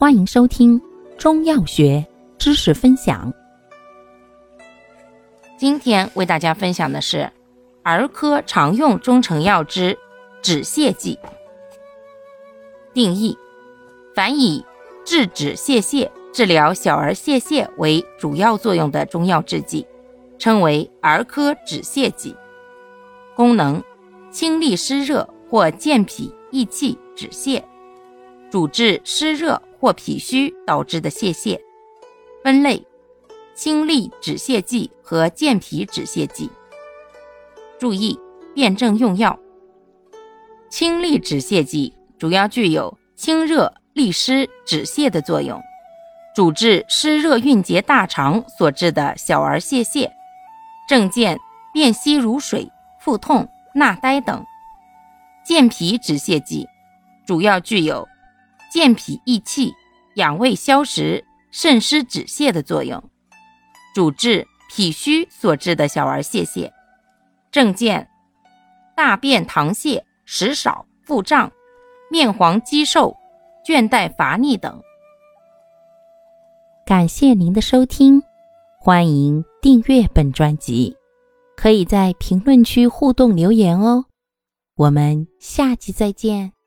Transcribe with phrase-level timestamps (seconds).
[0.00, 0.80] 欢迎收听
[1.18, 2.06] 中药学
[2.38, 3.34] 知识分享。
[5.58, 7.28] 今天为大家分享的是
[7.82, 9.98] 儿科常用中成药之
[10.40, 11.18] 止泻剂。
[12.94, 13.36] 定义：
[14.14, 14.64] 凡以
[15.04, 19.84] 制止泻泻、治疗小儿泻泻为主要作用的中药制剂，
[20.38, 22.36] 称为儿科止泻剂。
[23.34, 23.82] 功能：
[24.30, 27.60] 清利湿热或健脾益气、止泻。
[28.48, 31.58] 主治湿热或脾虚导致的泄泻。
[32.42, 32.84] 分类：
[33.54, 36.50] 清利止泻剂和健脾止泻剂。
[37.78, 38.18] 注意：
[38.54, 39.38] 辨证用药。
[40.70, 45.60] 清利止泻剂主要具有清热利湿止泻的作用，
[46.34, 50.10] 主治湿热蕴结大肠所致的小儿泄泻，
[50.88, 51.38] 症见
[51.72, 52.70] 便稀如水、
[53.00, 54.44] 腹痛、纳呆等。
[55.44, 56.68] 健脾止泻剂
[57.26, 58.06] 主要具有。
[58.70, 59.74] 健脾益气、
[60.14, 63.02] 养胃消食、渗湿止泻的作用，
[63.94, 66.70] 主治脾虚所致的小儿泄泻，
[67.50, 68.08] 症见
[68.94, 71.50] 大便溏泻、食少、腹胀、
[72.10, 73.16] 面黄肌瘦、
[73.64, 74.82] 倦怠乏力等。
[76.84, 78.22] 感谢您的收听，
[78.80, 80.96] 欢迎订阅本专辑，
[81.56, 84.04] 可以在评论区互动留言哦。
[84.74, 86.57] 我们下期再见。